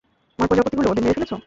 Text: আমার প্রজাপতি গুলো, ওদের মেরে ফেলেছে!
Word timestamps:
আমার 0.35 0.47
প্রজাপতি 0.49 0.75
গুলো, 0.77 0.87
ওদের 0.91 1.03
মেরে 1.05 1.15
ফেলেছে! 1.17 1.35